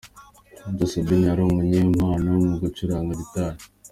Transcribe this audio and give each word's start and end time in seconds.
Mucyo 0.63 0.85
Sabine 0.91 1.25
yari 1.29 1.41
umunyempano 1.43 2.29
mu 2.47 2.55
gucuranga 2.61 3.11
gitari. 3.21 3.59